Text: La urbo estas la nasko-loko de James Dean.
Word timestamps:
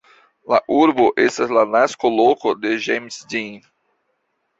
La 0.51 0.59
urbo 0.77 1.03
estas 1.25 1.53
la 1.57 1.65
nasko-loko 1.73 2.53
de 2.63 2.73
James 2.87 3.19
Dean. 3.35 3.61